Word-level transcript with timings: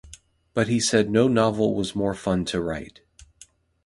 But 0.55 0.67
he 0.67 0.79
said 0.79 1.11
no 1.11 1.27
novel 1.27 1.75
was 1.75 1.93
more 1.95 2.15
fun 2.15 2.43
to 2.45 2.59
write. 2.59 3.01